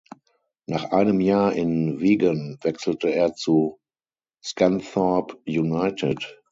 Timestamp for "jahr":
1.19-1.53